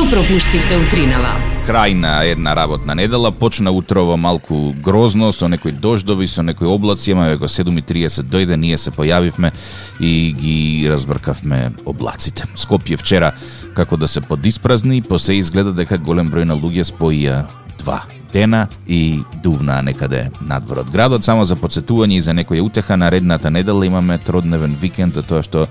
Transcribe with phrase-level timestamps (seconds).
[0.00, 1.34] Што пропуштивте утринава?
[1.68, 7.12] крај на една работна недела, почна утрово малку грозно, со некои дождови, со некои облаци,
[7.12, 9.52] ама го 7.30 дојде, ние се појавивме
[10.00, 12.48] и ги разбркавме облаците.
[12.56, 13.34] Скопје вчера
[13.76, 17.44] како да се подиспразни, по се изгледа дека голем број на луѓе споија
[17.84, 21.24] два дена и дувна некаде надвор од градот.
[21.24, 25.66] Само за подсетување и за некоја утеха, наредната недела имаме тродневен викенд за тоа што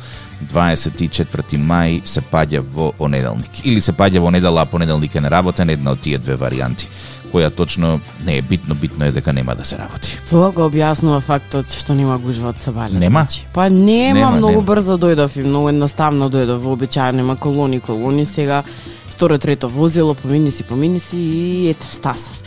[0.54, 3.66] 24 мај се паѓа во понеделник.
[3.66, 6.88] Или се паѓа во недела, а понеделник е неработен, една од тие две варијанти
[7.30, 10.18] која точно не е битно, битно е дека нема да се работи.
[10.30, 12.98] Тоа го објаснува фактот што нема гужва од Сабале.
[13.00, 13.20] Нема?
[13.28, 13.46] Значи.
[13.54, 14.66] Па нема, Нема, многу нема.
[14.66, 18.64] брзо дојдов и многу едноставно дојдов, вообичаено има колони, колони, сега
[19.20, 22.44] второ, трето возило, помини си, помини си и ете, стасав.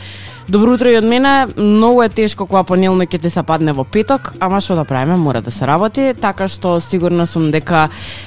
[0.48, 1.46] Добро утро и од мене.
[1.56, 5.14] Многу е тешко кога понелно ќе ти се падне во петок, ама што да правиме,
[5.16, 7.84] мора да се работи, така што сигурна сум дека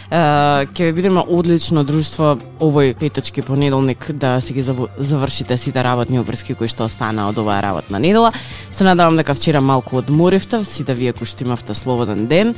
[0.08, 6.20] е, ќе ви бидеме одлично друштво овој петочки понеделник да си ги завршите сите работни
[6.20, 8.32] обврски кои што остана од оваа работна недела.
[8.72, 12.56] Се надевам дека вчера малку одморивте, сите вие кои што имавте слободен ден.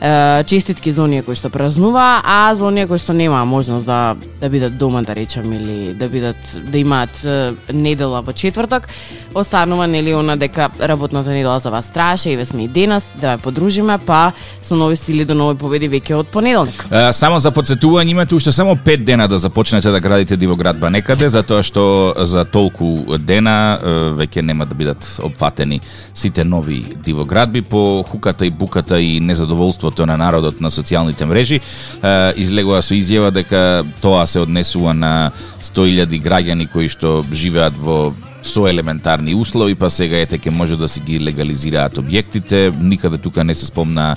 [0.00, 4.14] Е, честитки за оние кои што празнува, а за оние кои што немаа можност да
[4.40, 7.26] да бидат дома да речам или да бидат да имаат
[7.72, 8.86] недела во четврток,
[9.34, 13.36] останува нели она дека работната недела за вас траше и ве сме и денес да
[13.36, 16.84] ве подружиме, па со нови сили до нови победи веќе од понеделник.
[16.90, 21.28] Е, Само за подсетување имате уште само 5 дена да започнете да градите дивоградба некаде,
[21.28, 25.80] затоа што за толку дена е, веќе нема да бидат опфатени
[26.14, 31.60] сите нови дивоградби по хуката и буката и незадоволството на народот на социјалните мрежи.
[32.02, 35.30] Е, Излегува со изјава дека тоа се однесува на
[35.62, 38.12] 100.000 граѓани кои што живеат во
[38.42, 42.70] со елементарни услови, па сега ете ќе може да си ги легализираат објектите.
[42.80, 44.16] Никаде тука не се спомна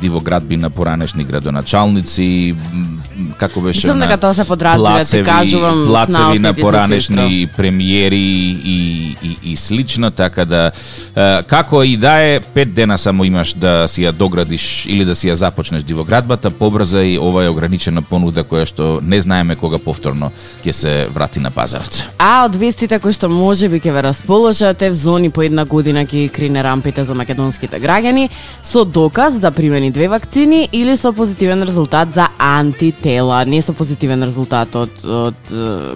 [0.00, 2.54] дивоградби на поранешни градоначалници,
[3.38, 8.16] како беше Мислам дека тоа се подразбира, ти кажувам, плацеви на поранешни премиери
[8.64, 10.70] и, и, и слично, така да
[11.46, 15.28] како и да е, пет дена само имаш да си ја доградиш или да си
[15.28, 20.32] ја започнеш дивоградбата, побрзај ова е ограничена понуда која што не знаеме кога повторно
[20.64, 22.04] ќе се врати на пазарот.
[22.18, 25.64] А од вестите кои што може би ќе ве расположат е в зони по една
[25.64, 28.28] година ќе крине рампите за македонските граѓани
[28.62, 33.44] со доказ за примени две вакцини или со позитивен резултат за антитела.
[33.46, 35.52] Не со позитивен резултат од, од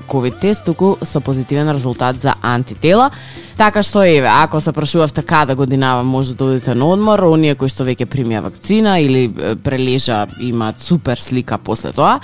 [0.06, 3.10] COVID тест, туку со позитивен резултат за антитела.
[3.58, 7.66] Така што еве, ако се прашувавте каде годинава може да одите на одмор, оние кои
[7.72, 9.26] што веќе примија вакцина или
[9.64, 12.20] прележа имаат супер слика после тоа,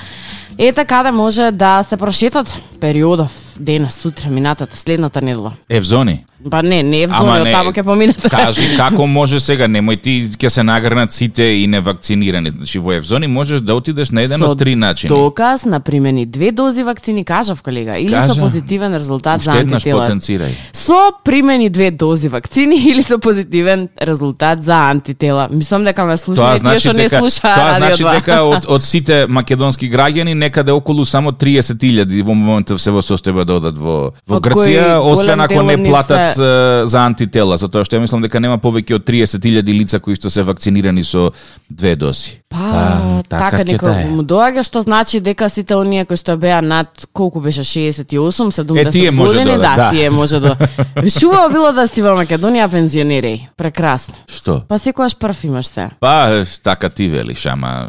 [0.59, 5.53] ете каде може да се прошетат периодов, денес, сутра, минатата, следната недела.
[5.69, 6.25] Е в зони.
[6.51, 8.29] Па не, не е в Ама зони, не, таму ќе поминете.
[8.29, 12.51] Кажи како може сега, немој ти ќе се нагрнат сите и невакцинирани.
[12.51, 15.09] Значи во Евзони можеш да отидеш на еден од три начини.
[15.09, 18.35] Доказ на примени две дози вакцини, кажав колега, или Кажа.
[18.35, 20.09] со позитивен резултат за антитела.
[20.09, 20.51] потенцирај.
[20.73, 25.49] Со примени две дози вакцини или со позитивен резултат за антитела.
[25.51, 28.15] Мислам дека ме слушаат и значи што не слушаа тоа значи 2.
[28.15, 33.42] дека од од сите македонски граѓани некаде околу само 30.000 во моментов се во состојба
[33.45, 37.97] да одат во во Од Грција, освен ако не платат се- за антитела, затоа што
[37.97, 41.31] ја мислам дека нема повеќе од 30.000 лица кои што се вакцинирани со
[41.71, 42.39] две дози.
[42.49, 46.61] Па, така, ќе некој да му доаѓа што значи дека сите оние кои што беа
[46.63, 49.91] над колку беше 68, 70 Е, тие може години, да да, да.
[49.91, 50.57] тие може да.
[51.21, 53.49] Шува било да си во Македонија пензионери.
[53.57, 54.15] Прекрасно.
[54.29, 54.63] Што?
[54.69, 55.89] Па секогаш прв имаш се.
[56.01, 57.89] Па, така ти велиш, ама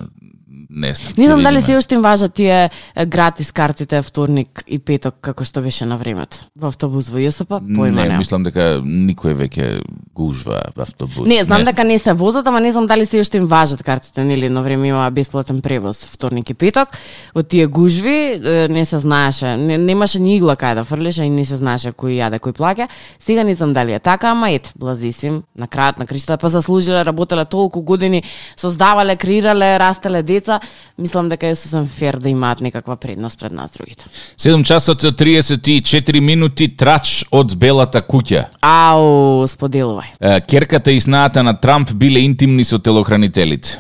[0.76, 1.14] не знам.
[1.18, 2.70] Не знам дали се уште им важат тие
[3.08, 6.48] гратис картите вторник и петок како што беше на времето.
[6.56, 9.68] Во автобус во ЈСП, појма не, мислам дека никој веќе
[10.16, 11.28] гужва во автобус.
[11.28, 11.70] Не, знам знам.
[11.70, 14.64] дека не се возат, ама не знам дали се уште им важат картите, нели, едно
[14.64, 16.90] време има бесплатен превоз вторник и петок.
[17.36, 18.40] Во тие гужви
[18.70, 22.18] не се знаеше, не, немаше ни игла кај да фрлеше и не се знаеше кој
[22.18, 22.90] јаде, кој плаќа.
[23.20, 27.06] Сега не знам дали е така, ама ет, блазисим, на крајот на криштата па заслужиле,
[27.06, 28.24] работеле толку години,
[28.58, 30.60] создавале, креирале, растеле деца.
[31.00, 34.06] Мислам дека е сосем фер да имаат некаква предност пред нас другите.
[34.38, 38.46] 7 часот 34 минути трач од Белата куќа.
[38.62, 40.46] Ау, споделувај.
[40.46, 43.80] Керката и снаата на Трамп биле интимни со телохранителите.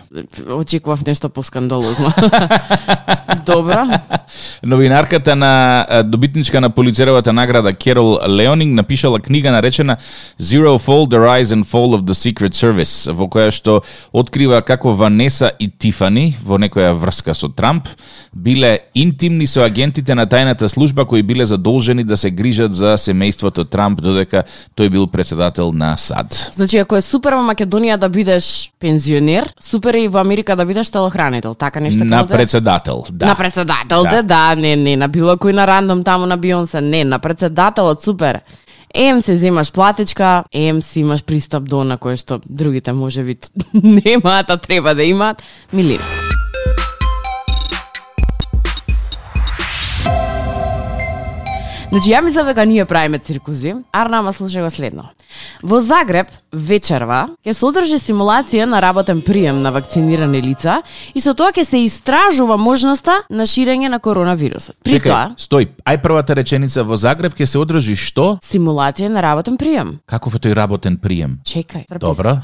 [0.49, 2.13] Очекував нешто поскандалозно.
[3.45, 3.85] Добро.
[4.63, 9.97] Новинарката на добитничка на полицеровата награда Керол Леонинг напишала книга наречена
[10.41, 13.83] Zero Fall, The Rise and Fall of the Secret Service, во која што
[14.13, 17.87] открива како Ванеса и Тифани во некој некоја врска со Трамп,
[18.33, 23.69] биле интимни со агентите на тајната служба кои биле задолжени да се грижат за семејството
[23.69, 24.43] Трамп додека
[24.75, 26.51] тој бил председател на САД.
[26.53, 30.65] Значи, ако е супер во Македонија да бидеш пензионер, супер е и во Америка да
[30.65, 31.53] бидеш телохранител.
[31.53, 33.25] Така нешто На да председател, да.
[33.25, 34.09] На председател, Да.
[34.09, 34.23] да.
[34.23, 38.41] да, не, не, на било кој на рандом таму на Бионсе, не, на председателот, супер.
[38.93, 43.37] Ем се земаш платечка, ем си имаш пристап до на кое што другите може би
[43.73, 45.41] немаат, а треба да имаат.
[45.73, 46.03] Милина.
[51.93, 55.03] Значи, ја мислам дека ние правиме циркузи, Арнама слушај го следно.
[55.61, 60.79] Во Загреб, вечерва, ќе се одржи симулација на работен прием на вакцинирани лица
[61.13, 64.73] и со тоа ќе се истражува можноста на ширење на коронавирусот.
[64.81, 68.39] При Чекај, тоа, стој, ај првата реченица во Загреб ќе се одржи што?
[68.41, 69.99] симулација на работен прием.
[70.09, 71.37] Каков е тој работен прием?
[71.45, 72.39] Чекај, трпи Добро.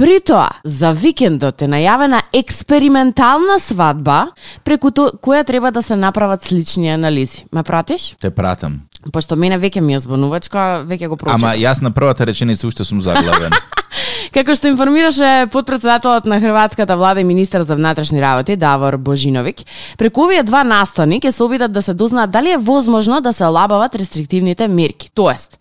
[0.00, 4.32] При тоа, за викендот е најавена експериментална свадба
[4.64, 4.88] преку
[5.20, 7.44] која треба да се направат слични анализи.
[7.52, 8.16] Ме пратиш?
[8.20, 8.77] Те пратам.
[9.12, 11.44] Пошто мене веќе ми е збунувачка, веќе го прочитав.
[11.44, 13.52] Ама јас на првата реченица уште сум заглавен.
[14.34, 19.64] Како што информираше подпредседателот на Хрватската влада и министар за внатрешни работи Давор Божиновиќ,
[19.98, 23.46] преку овие два настани ќе се обидат да се дознаат дали е возможно да се
[23.46, 25.10] олабават рестриктивните мерки.
[25.14, 25.58] Тоест,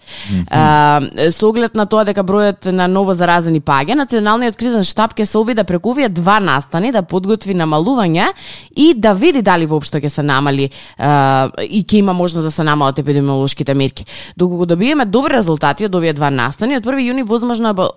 [0.51, 1.01] а,
[1.31, 5.37] со оглед на тоа дека бројот на ново заразени паѓа, Националниот кризен штаб ќе се
[5.37, 8.27] обида преку овие два настани да подготви намалување
[8.75, 12.63] и да види дали воопшто ќе се намали а, и ќе има можност да се
[12.63, 14.05] намалат епидемиолошките мерки.
[14.37, 17.89] Доколку добиеме добри резултати од овие два настани, од 1 јуни возможно е ба-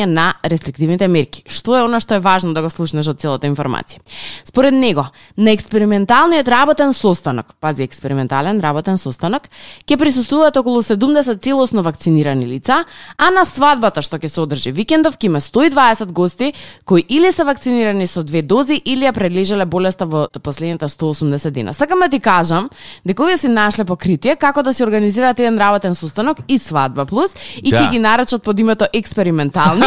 [0.00, 1.42] олабавување на рестриктивните мерки.
[1.48, 4.00] Што е она што е важно да го слушнеш од целата информација?
[4.44, 5.06] Според него,
[5.36, 9.48] на експерименталниот работен состанок, пази експериментален работен состанок,
[9.86, 12.84] ќе присуствуваат околу 70 целосно вакцинирани лица,
[13.18, 16.52] а на свадбата што ќе се одржи викендов ќе има 120 гости
[16.84, 21.74] кои или се вакцинирани со две дози или ја прележале болеста во последните 180 дена.
[21.74, 22.70] Сакам да ти кажам
[23.06, 27.34] дека овие си нашле покритие како да се организираат еден работен состанок и свадба плюс
[27.62, 27.76] и Да.
[27.76, 29.79] ќе ги наречат под името експериментални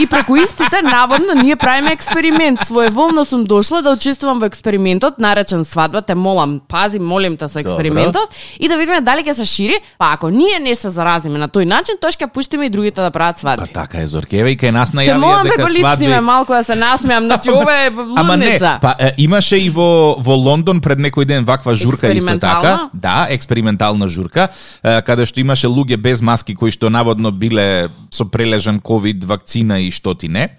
[0.00, 2.60] и преку истите наводно ние правиме експеримент.
[2.66, 7.58] Своеволно сум дошла да учествувам во експериментот наречен свадба, те молам, пази, молим те со
[7.60, 8.28] експериментот
[8.60, 11.64] и да видиме дали ќе се шири, па ако ние не се заразиме на тој
[11.64, 13.72] начин, тоа ќе пуштиме и другите да прават Па свадби.
[13.72, 16.20] така е Зорке, еве и кај нас Те најавија молам ве дека го свадби лицниме
[16.20, 18.78] малку да се насмеам, значи ова е Ама не, лудница.
[18.82, 22.90] па е, имаше и во во Лондон пред некој ден ваква журка исто така.
[22.94, 24.48] Да, експериментална журка,
[24.82, 29.78] е, каде што имаше луѓе без маски кои што наводно биле со прележан ковид вакцина
[29.78, 30.50] и што ти не.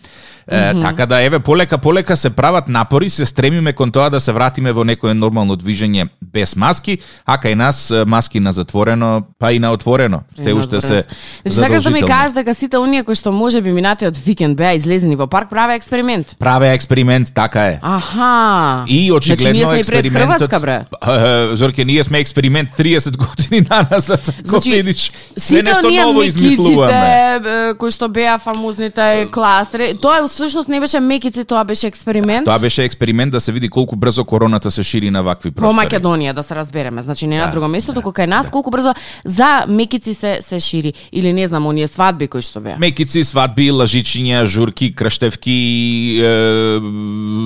[0.51, 4.31] Е, така да еве полека полека се прават напори, се стремиме кон тоа да се
[4.31, 9.54] вратиме во некое нормално движење без маски, а кај нас е, маски на затворено, па
[9.54, 10.22] и на отворено.
[10.44, 11.04] Се уште се
[11.46, 14.74] Значи сакаш да ми кажеш дека сите оние кои што може би минатиот викенд беа
[14.74, 16.36] излезени во парк праве експеримент.
[16.40, 17.80] Праве експеримент, така е.
[17.81, 18.86] Аха.
[18.88, 20.13] И очигледно значи, ние сме пред.
[20.13, 20.81] Хрватска, бре.
[21.07, 24.12] Е, е, Зорке, ние сме експеримент 30 години на нас,
[24.44, 27.40] значи, видиш, Сите нешто оние ново измислуваме.
[27.45, 32.45] е, кои што беа фамузните кластери, тоа всушност не беше мекици, тоа беше експеримент.
[32.45, 35.88] Тоа беше експеримент да се види колку брзо короната се шири на вакви Во простори.
[35.88, 38.94] Македонија да се разбереме, значи не на Да, друго место, туку кај нас колку брзо
[39.25, 42.77] за мекици се се шири или не знам оние свадби кои што беа.
[42.80, 46.80] Мекици, свадби, лажичиња, журки, крштевки, е,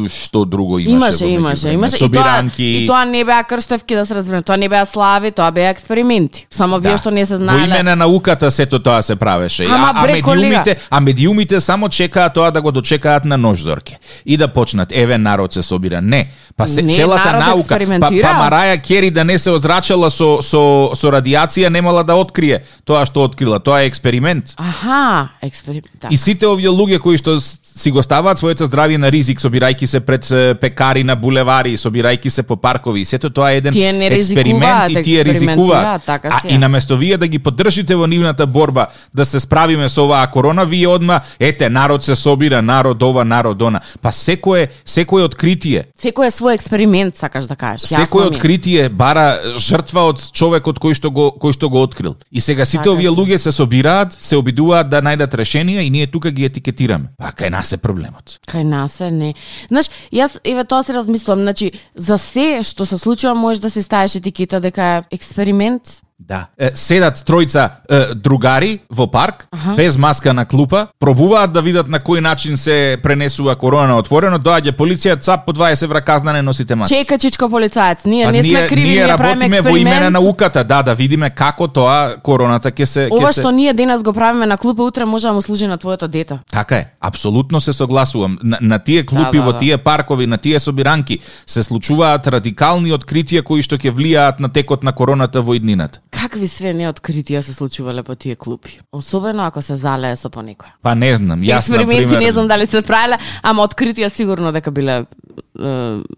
[0.10, 1.96] што друго имаше Имаше, во имаше, имаше.
[1.96, 2.64] И тоа, Собиранки.
[2.64, 6.48] и тоа не беа крштевки да се разбереме, тоа не беа слави, тоа беа експерименти.
[6.52, 7.52] Само вие што не се Да.
[7.54, 7.84] Во име знаеле.
[7.84, 9.66] на науката сето тоа се правеше.
[9.66, 14.00] Ама, а, а медиумите, а медиумите само чекаат тоа да го дочекаат на нож зорке.
[14.26, 16.02] И да почнат, еве народ се собира.
[16.02, 20.42] Не, па се Не, целата наука, па, па Мараја Кери да не се озрачала со
[20.44, 23.60] со со радиација немала да открие тоа што открила.
[23.60, 24.54] Тоа е експеримент.
[24.58, 25.90] Аха, експеримент.
[26.02, 26.08] Да.
[26.12, 27.40] И сите овие луѓе кои што
[27.76, 30.28] си го ставаат своето здравје на ризик, собирајќи се пред
[30.62, 35.02] пекари на булевари, собирајќи се по паркови, сето тоа е еден Тие не експеримент и
[35.02, 36.06] тие ризикуваат.
[36.06, 40.06] така А и наместо вие да ги поддржите во нивната борба да се справиме со
[40.06, 43.82] оваа корона, вие одма ете народ се собира, народ ова, народ она.
[44.02, 47.90] Па секое секое откритие Секој е свој експеримент, сакаш да кажеш.
[47.90, 48.38] Јасно Секој ми е.
[48.38, 52.16] откритие бара жртва од човекот кој што го кој што го открил.
[52.32, 56.08] И сега сите Така овие луѓе се собираат, се обидуваат да најдат решенија и ние
[56.08, 57.10] тука ги етикетираме.
[57.18, 58.40] Па кај нас е проблемот.
[58.48, 59.34] Кај нас е не.
[59.72, 63.82] Знаеш, јас еве тоа се размислувам, значи за се што се случува можеш да се
[63.82, 66.02] ставиш етикета дека е експеримент.
[66.28, 66.46] Да.
[66.58, 69.74] Е, седат тројца е, другари во парк, Аха.
[69.76, 74.40] без маска на клупа, пробуваат да видат на кој начин се пренесува корона на отворено,
[74.40, 76.96] доаѓа полиција, цап по 20 евра казна не носите маска.
[76.96, 80.64] Чека чичко полицаец, ние Па не сме криви, ние ние работиме во име на науката,
[80.64, 84.14] да, да видиме како тоа короната ќе се ќе Ова се што ние денес го
[84.14, 86.40] правиме на клупа, утре може да му служи на твоето дете.
[86.52, 88.38] Така е, апсолутно се согласувам.
[88.44, 89.58] На, на тие клупи, Да, да, во да.
[89.58, 94.84] тие паркови, на тие собиранки се случуваат радикални откритија кои што ќе влијаат на текот
[94.84, 96.00] на короната во иднината.
[96.14, 98.80] Какви све неоткритија се случувале по тие клупи?
[98.92, 100.76] Особено ако се залее со понекој.
[100.82, 104.72] Па не знам, јас Експерименти например, не знам дали се правиле, ама откритија сигурно дека
[104.72, 105.06] биле е,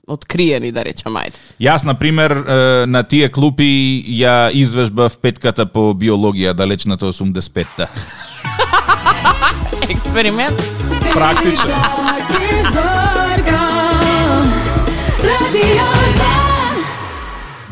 [0.07, 1.39] откриени, да речем, ајде.
[1.63, 7.87] Јас на пример е, на тие клупи ја извежбав петката по биологија далечната 85-та.
[9.89, 10.59] Експеримент?
[11.13, 11.71] Практично.
[11.71, 14.43] Taki zorgan
[15.23, 16.04] Radio 2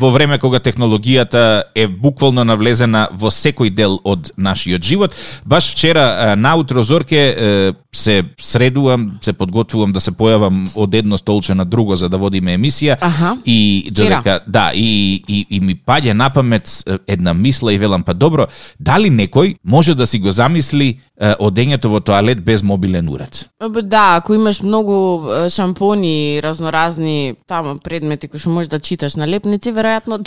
[0.04, 5.16] во време кога технологијата е буквално навлезена во секој дел од нашиот живот.
[5.44, 11.64] Баш вчера наутро Зорке се средувам, се подготвувам да се појавам од едно столче на
[11.64, 13.36] друго за да водиме емисија Аха.
[13.46, 18.14] и додека да и, и и ми паѓа на памет една мисла и велам па
[18.14, 18.46] добро,
[18.80, 23.48] дали некој може да си го замисли одењето во тоалет без мобилен уред?
[23.82, 29.72] Да, ако имаш многу шампони, разноразни таму предмети кои што можеш да читаш на лепници,
[29.72, 30.22] веројатно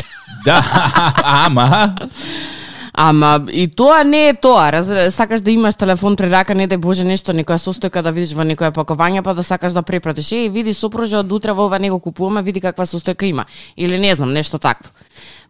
[0.46, 0.64] Да,
[1.24, 1.96] ама
[3.00, 6.82] Ама и тоа не е тоа, Раз, сакаш да имаш телефон при рака, не дај
[6.82, 10.32] Боже нешто, некоја состојка да видиш во некоја пакување, па да сакаш да препратиш.
[10.34, 13.46] Е, види сопружа од утре во ова него купуваме, види каква состојка има.
[13.78, 14.90] Или не знам, нешто такво.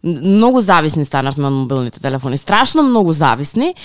[0.07, 2.37] Многу зависни станавме од мобилните телефони.
[2.37, 3.75] Страшно многу зависни.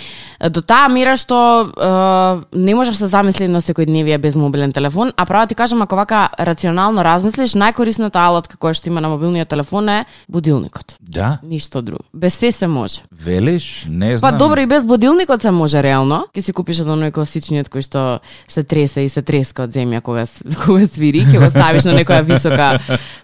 [0.51, 5.13] До таа мера што е, не може да се замисли на секојдневие без мобилен телефон,
[5.17, 9.49] а право ти кажам, ако вака рационално размислиш, најкорисната алатка која што има на мобилниот
[9.49, 10.97] телефон е будилникот.
[11.01, 12.05] да, Ништо друго.
[12.15, 13.01] Без се се може.
[13.13, 14.39] велиш, не Па знам.
[14.39, 16.25] добро и без будилникот се може реално.
[16.35, 20.01] Ќе си купиш еден оној класичниот кој што се тресе и се треска од земја
[20.01, 20.27] кога
[20.67, 22.79] кога свири, ќе го ставиш на некоја висока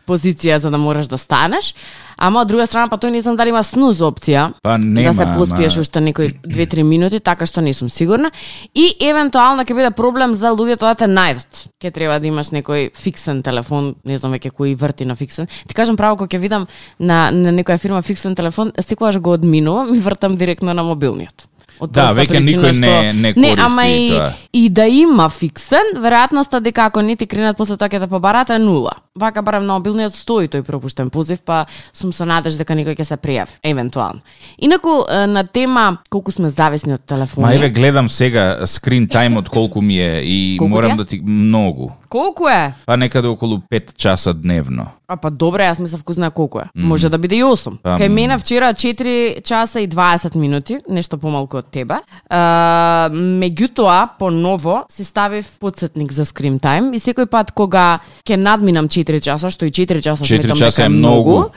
[0.06, 1.74] позиција за да можеш да станеш.
[2.16, 4.52] Ама од друга страна па тој не знам дали има снуз опција.
[4.62, 8.30] Па нема, да се поспиеш ама- уште некои 2-3 минути, така што не сум сигурна.
[8.74, 11.68] И евентуално ќе биде проблем за луѓето да те најдат.
[11.78, 15.46] Ќе треба да имаш некој фиксен телефон, не знам веќе кој врти на фиксен.
[15.66, 16.66] Ти кажам право кога ќе видам
[16.98, 21.46] на, на некоја фирма фиксен телефон, секогаш го одминувам и вртам директно на мобилниот.
[21.80, 24.32] Од Да, веќе никој не- не не, користи ама и, тоа.
[24.52, 28.50] и да има фиксен, веројатноста дека ако не ти кренат после тоа ќе те побарат
[28.50, 28.90] е нула.
[29.18, 33.04] Вака барам на мобилниот стои тој пропуштен позив, па сум со надеж дека некој ќе
[33.04, 34.22] се пријави, евентуално.
[34.58, 37.46] Инаку на тема колку сме зависни од телефони.
[37.46, 41.90] Ма еве гледам сега скрин тајмот колку ми е и Колку морам да ти многу.
[42.08, 42.74] Колку е?
[42.86, 44.86] Па некаде околу 5 часа дневно.
[45.08, 46.66] А па добре, јас мислев кузна колку е.
[46.76, 47.78] Може да биде и 8.
[47.82, 51.96] Па, Кај мене вчера 4 часа и 20 минути, нешто помалку од тебе.
[52.28, 58.88] А, меѓутоа, поново си ставив подсетник за screen time и секој пат кога ќе надминам
[58.88, 61.52] 4 часа, што и 4 часа 4 сметам часа дека е многу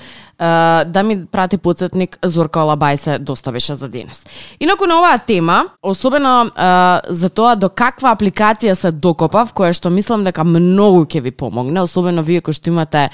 [0.86, 4.26] да ми прати подсетник Зорка Олабај се за денес.
[4.60, 6.50] Инаку на оваа тема, особено
[7.10, 11.82] за тоа до каква апликација се докопав, која што мислам дека многу ќе ви помогне,
[11.82, 13.10] особено вие кои што имате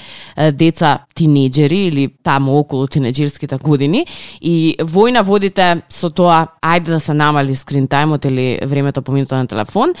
[0.52, 4.06] деца тинеџери или таму околу тинеџерските години
[4.40, 9.46] и војна водите со тоа ајде да се намали скрин тајмот или времето поминато на
[9.46, 9.92] телефон.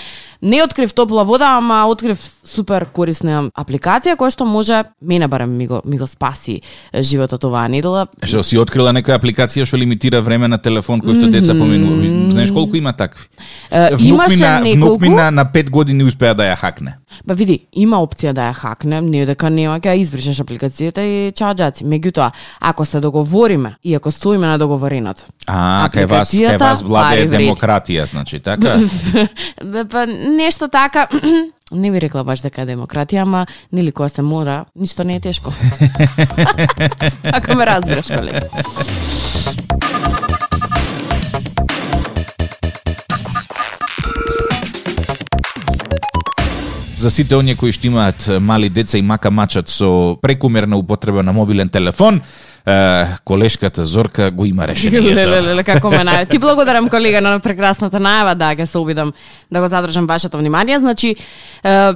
[0.42, 5.66] Не открив топла вода, ама открив супер корисна апликација која што може мене барем ми
[5.66, 6.62] го ми го спаси
[6.94, 8.06] животот животот оваа недела.
[8.22, 12.30] Што си открила некоја апликација што лимитира време на телефон кој што деца поминува.
[12.32, 13.26] Знаеш колку има такви?
[13.70, 15.02] Внук ми имаше на, внук неколку.
[15.02, 16.96] ми на, на 5 години успеа да ја хакне.
[17.26, 21.32] Ба види, има опција да ја хакнем, не е дека нема ќе избришеш апликацијата и
[21.32, 21.48] чао.
[21.58, 25.22] Меѓутоа, ако се договориме и ако стоиме на договореното.
[25.46, 27.36] А, кај вас, кај вас вреди.
[27.36, 28.76] демократија, значи, така?
[29.90, 31.08] Па нешто така
[31.72, 35.20] не би рекла баш дека е демократија, ама нели кога се мора, ништо не е
[35.20, 35.52] тешко.
[37.32, 38.40] Ако ме разбираш, колега.
[46.98, 51.32] За сите оние кои што имаат мали деца и мака мачат со прекумерна употреба на
[51.32, 52.22] мобилен телефон,
[53.24, 55.14] колешката Зорка го има решението.
[55.14, 56.30] Леле, леле, како ме најава.
[56.30, 59.12] Ти благодарам колега на прекрасната најава, да, ќе се обидам
[59.50, 60.78] да го задржам вашето внимание.
[60.78, 61.16] Значи,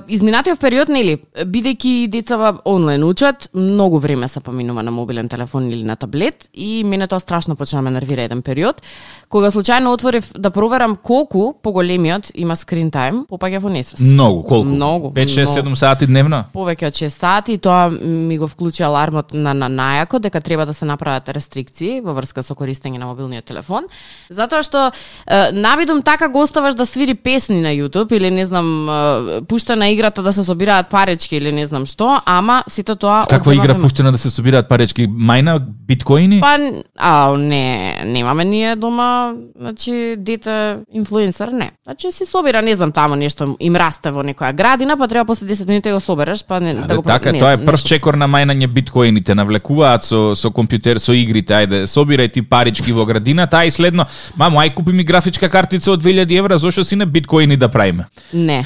[0.08, 5.84] изминатиот период, нели, бидејќи децава онлайн учат, многу време се поминува на мобилен телефон или
[5.84, 8.82] на таблет и мене тоа страшно почна да ме нервира еден период.
[9.28, 14.02] Кога случајно отворив да проверам колку поголемиот има скрин тајм, попаѓа во несвест.
[14.02, 14.68] Многу, колку?
[14.68, 15.70] Многу, 5, 6, многу.
[15.70, 16.44] 7 сати дневно?
[16.52, 20.70] повеќе од 6 сати тоа ми го вклучи алармот на, на најако дека треба треба
[20.70, 23.88] да се направат рестрикции во врска со користење на мобилниот телефон,
[24.30, 24.90] затоа што
[25.26, 29.76] е, навидум така го оставаш да свири песни на YouTube или не знам е, пушта
[29.76, 33.74] на играта да се собираат паречки или не знам што, ама сите тоа Каква игра
[33.74, 33.82] време.
[33.82, 35.08] пуштена да се собираат паречки?
[35.08, 36.40] Мајна, биткоини?
[36.40, 36.58] Па,
[36.96, 41.70] а, не, немаме ние дома, значи, дете инфлуенсер, не.
[41.84, 45.46] Значи, си собира, не знам, таму нешто им расте во некоја градина, па треба после
[45.46, 47.82] 10 минути да го собереш, па не, да Да, го така, не тоа е прв
[47.84, 53.06] чекор на мајнање биткоините, навлекуваат со со компјутер, со игрите, ајде, собирај ти парички во
[53.08, 54.06] градината, ај следно,
[54.36, 58.06] мамо, ај купи ми графичка картица од 2000 евра, зошто си на биткоини да правиме?
[58.32, 58.62] Не.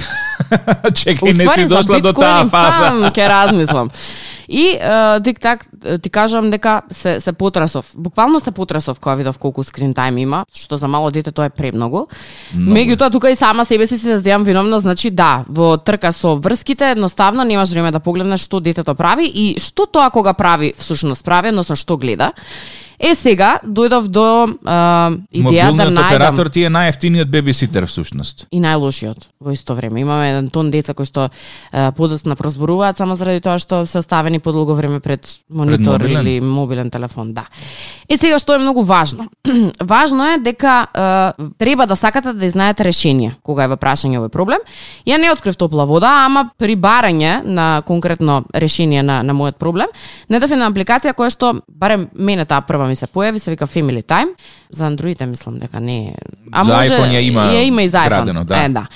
[0.93, 2.91] Чекај, не си дошла до таа фаза.
[2.91, 3.91] Пам, ќе размислам.
[4.49, 5.67] И е, тик так
[6.03, 7.93] ти кажувам дека се се потресов.
[7.97, 11.51] Буквално се потресов кога видов колку скрин тајм има, што за мало дете тоа е
[11.51, 12.07] премногу.
[12.55, 16.91] Меѓутоа тука и сама себе си се зеам виновна, значи да, во трка со врските
[16.91, 21.49] едноставно немаш време да погледнеш што детето прави и што тоа кога прави всушност прави,
[21.49, 22.33] односно што гледа.
[22.99, 24.25] Е сега дојдов до
[24.65, 28.47] а, идеја да Мобилниот најдам оператор ти е најефтиниот бебиситер всушност.
[28.51, 30.01] и најлошиот во исто време.
[30.01, 34.39] Имаме еден тон деца кои што е, подоцна прозборуваат само заради тоа што се оставени
[34.39, 36.27] подолго време пред монитор мобилен?
[36.27, 37.45] или мобилен телефон, да.
[38.09, 39.29] Е сега што е многу важно.
[39.81, 44.29] важно е дека е, треба да сакате да изнајдете решение кога е во прашање овој
[44.29, 44.61] проблем.
[45.07, 49.89] Ја не открив топла вода, ама при барање на конкретно решение на на мојот проблем,
[50.29, 54.29] една апликација која што барем мене таа прва ми се појави, се вика Family Time.
[54.71, 56.15] За Android мислам дека не е.
[56.53, 58.09] А За може iPhone ја има ја има и за iPhone.
[58.09, 58.65] градено, да.
[58.65, 58.87] Е, да.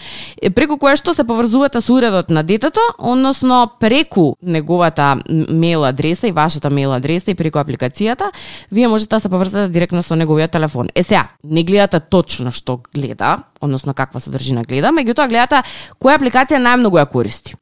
[0.54, 5.18] Преку кое што се поврзувате со уредот на детето, односно преку неговата
[5.50, 8.30] мейл адреса и вашата мейл адреса и преку апликацијата,
[8.72, 10.88] вие можете да се поврзате директно со неговиот телефон.
[10.94, 15.62] Е сега, не гледате точно што гледа, односно каква содржина гледа, меѓутоа гледате
[16.00, 17.54] која апликација најмногу ја користи.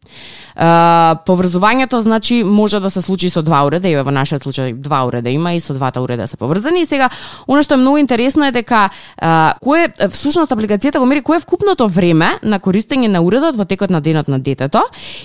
[0.59, 5.05] Uh, поврзувањето значи може да се случи со два уреда, и во нашиот случај два
[5.07, 6.83] уреда има и со двата уреда се поврзани.
[6.83, 7.11] И сега
[7.47, 8.91] она што е многу интересно е дека
[9.23, 13.65] uh, кое всушност апликацијата го мери кое е вкупното време на користење на уредот во
[13.65, 14.83] текот на денот на детето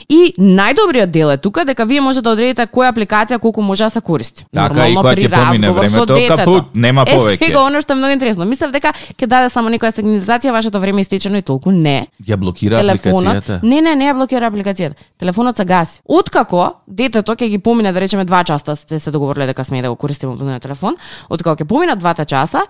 [0.09, 3.89] и најдобриот дел е тука дека вие може да одредите која апликација колку може да
[3.89, 4.45] се користи.
[4.53, 6.37] Така, и кога при ќе помине разговор со времето, детето.
[6.37, 7.45] капут, нема Е, повеќе.
[7.45, 8.45] сега оно што е многу интересно.
[8.45, 12.37] Мислев дека ќе даде само некоја сигнализација вашето време е истечено и толку не Ја
[12.37, 13.23] блокира телефонот.
[13.23, 13.63] апликацијата.
[13.63, 14.95] Не, не, не ја блокира апликацијата.
[15.19, 16.01] Телефонот се гаси.
[16.05, 19.89] Откако детето ќе ги помине да речеме два часа, сте се договориле дека смее да
[19.89, 20.95] го користи мобилниот телефон,
[21.29, 22.61] откако ќе поминат двата часа,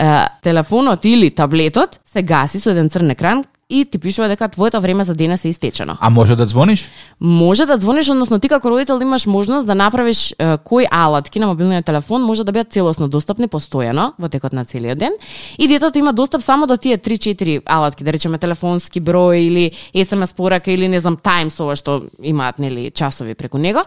[0.00, 0.06] е,
[0.42, 5.04] телефонот или таблетот се гаси со еден црн екран и ти пишува дека твоето време
[5.04, 5.96] за денес е истечено.
[6.00, 6.90] А може да звониш?
[7.20, 11.46] Може да звониш, односно ти како родител имаш можност да направиш е, кои алатки на
[11.46, 15.12] мобилниот телефон може да бидат целосно достапни постојано во текот на целиот ден
[15.58, 20.34] и детето има достап само до тие 3-4 алатки, да речеме телефонски број или SMS
[20.34, 23.84] порака или не знам Times ова што имаат нели часови преку него.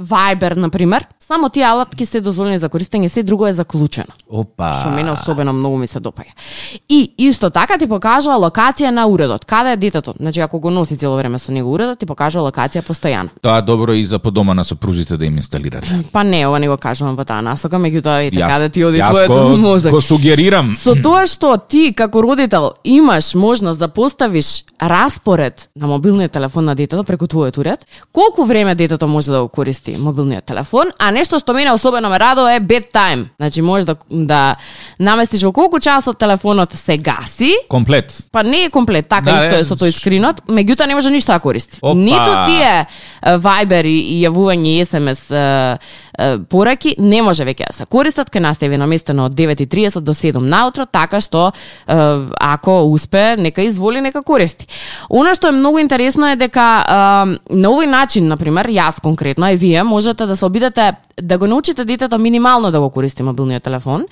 [0.00, 4.76] Viber на пример, само тие алатки се дозволени за користење, се друго е заклучено Опа.
[4.76, 6.32] што мене особено многу ми се допаѓа.
[6.88, 9.44] И исто така ти покажува локација на уредот.
[9.44, 10.14] Каде е детето?
[10.16, 13.28] Значи ако го носи цело време со него уредот, ти покажува локација постојано.
[13.42, 15.84] Тоа е добро и за подома на сопрузите да им инсталират.
[16.12, 19.00] Па не, ова не го кажувам во таа насока, меѓутоа ете Јас- каде ти оди
[19.00, 19.90] го- мозок.
[19.90, 20.76] Го сугерирам.
[20.76, 26.74] Со тоа што ти како родител имаш можност да поставиш распоред на мобилниот телефон на
[26.74, 31.38] детето преку твојот уред, колку време детето може да го користи мобилниот телефон, а нешто
[31.38, 33.26] што мене особено ме радува е bedtime.
[33.36, 34.56] Значи можеш да да
[35.00, 38.26] наместиш во колку часот телефонот се гаси, Комплет.
[38.32, 41.32] Па не е комплет, така Да, исто е, со тој скринот, меѓутоа не може ништо
[41.32, 41.78] да користи.
[41.82, 41.94] Опа.
[41.94, 42.86] Ниту тие е,
[43.38, 45.30] Viber и, јавување и SMS
[46.48, 50.38] пораки не може веќе да се користат, кај нас е наместено од 9:30 до 7
[50.38, 51.52] наутро, така што
[52.40, 54.66] ако успе, нека изволи, нека користи.
[55.10, 56.84] Она што е многу интересно е дека
[57.50, 61.46] на овој начин, на пример, јас конкретно и вие можете да се обидете да го
[61.46, 64.04] научите детето минимално да го користи мобилниот телефон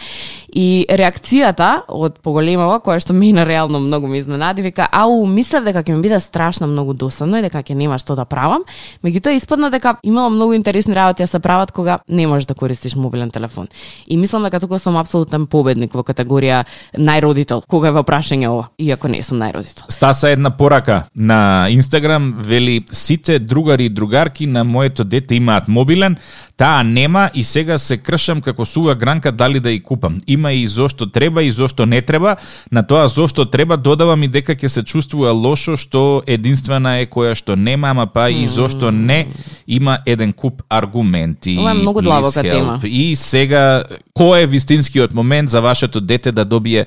[0.55, 5.83] и реакцијата од поголемава која што мене реално многу ми изненади вика ау мислев дека
[5.83, 8.63] ќе ми биде страшно многу досадно и дека ќе нема што да правам
[9.05, 12.95] меѓутоа испадна дека имало многу интересни работи да се прават кога не можеш да користиш
[12.97, 13.69] мобилен телефон.
[14.07, 16.65] И мислам дека тука сум апсолутен победник во категорија
[16.99, 19.89] најродител кога е во прашање ова иако не сум најродител.
[19.89, 21.05] Стаса една порака.
[21.15, 26.17] На Инстаграм вели сите другари и другарки на моето дете имаат мобилен,
[26.57, 30.21] таа нема и сега се кршам како суга гранка дали да ја купам.
[30.27, 32.37] Има и зошто треба и зошто не треба.
[32.71, 37.35] На тоа зошто треба додавам и дека ќе се чувствува лошо што единствена е која
[37.35, 39.27] што нема, ама па и зошто не
[39.67, 41.57] има еден куп аргументи.
[41.59, 42.81] Ова е многу длабока тема.
[42.85, 43.85] И сега,
[44.19, 46.87] кој е вистинскиот момент за вашето дете да добие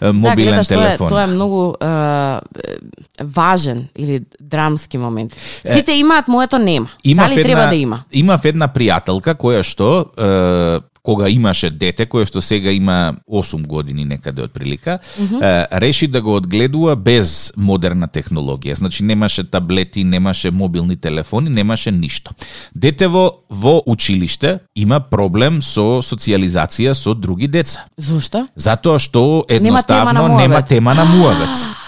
[0.00, 0.96] мобилен да, гледаш, телефон?
[0.96, 5.32] Тоа е, тоа е многу е, важен или драмски момент.
[5.72, 6.88] Сите имаат, моето нема.
[7.04, 8.02] Имав Дали треба да има?
[8.12, 14.04] Имав една пријателка која што е, кога имаше дете, кој што сега има 8 години
[14.04, 18.74] некаде од прилика, е, реши да го одгледува без модерна технологија.
[18.74, 22.34] Значи немаше таблети, немаше мобилни телефони, немаше ништо.
[22.74, 27.86] Детево во училиште има проблем со социализација со други деца.
[27.96, 28.48] Зошто?
[28.56, 31.85] Затоа што едноставно нема тема на муабет.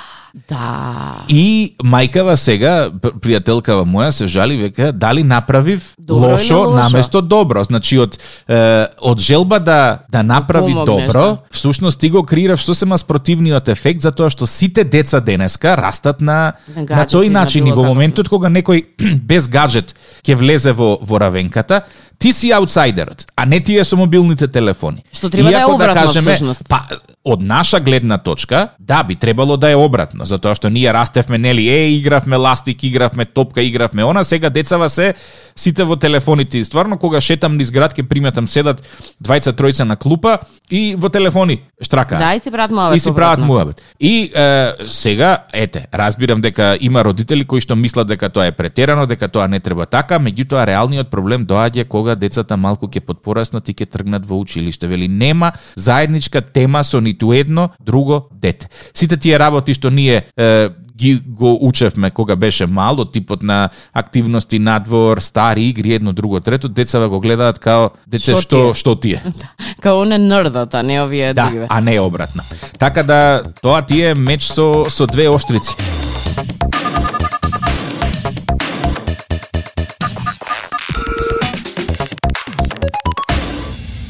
[0.48, 1.24] Да.
[1.28, 6.74] И мајкава сега, пријателкава моја се жали века дали направив Добро лошо лошо?
[6.74, 7.64] наместо добро.
[7.64, 11.38] Значи од е, од желба да да направи помогнеш, добро, да.
[11.50, 16.80] всушност ти го креирав сосема спротивниот ефект затоа што сите деца денеска растат на На
[16.80, 18.84] на, гаджети, тој на начин и било во моментот кога некој
[19.30, 21.82] без гаджет ќе влезе во во равенката,
[22.18, 25.04] ти си аутсайдерот, а не тие со мобилните телефони.
[25.12, 26.64] Што треба да е Иако обратно, всушност.
[26.68, 26.82] Па,
[27.24, 31.68] од наша гледна точка, да, би требало да е обратно, затоа што ние растевме, нели,
[31.68, 35.14] е, игравме ластик, игравме топка, игравме она, сега децава се
[35.56, 36.58] сите во телефоните.
[36.58, 38.82] И стварно, кога шетам низ град, ке приметам седат
[39.22, 40.38] двајца, тројца на клупа
[40.70, 42.20] и во телефони штракаат.
[42.20, 43.82] Да, и си прават муабет И си прават муабет.
[44.00, 49.06] И е, сега, ете, разбирам дека има родители кои што мислат дека тоа е претерано,
[49.06, 53.74] дека тоа не треба така, меѓутоа реалниот проблем доаѓа кога децата малку ќе подпораснат и
[53.74, 54.86] ќе тргнат во училиште.
[54.86, 58.68] Вели нема заедничка тема со ниту едно друго дете.
[58.94, 63.68] Сите тие работи што ние е, ги го учевме кога беше мал, од типот на
[63.94, 68.74] активности надвор, стари игри, едно, друго, трето, децава го гледаат као дете Што што е?"
[68.74, 69.22] што ти е.
[69.80, 71.66] Као не нрдот, а не овие Да, другиве.
[71.70, 72.42] а не обратно.
[72.78, 75.97] Така да тоа ти е меч со со двеоштрици.